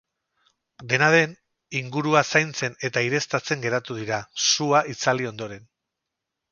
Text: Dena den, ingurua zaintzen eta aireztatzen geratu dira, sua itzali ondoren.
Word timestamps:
Dena 0.93 1.09
den, 1.15 1.35
ingurua 1.81 2.25
zaintzen 2.35 2.79
eta 2.89 3.05
aireztatzen 3.05 3.65
geratu 3.67 4.01
dira, 4.03 4.23
sua 4.51 4.85
itzali 4.97 5.35
ondoren. 5.35 5.71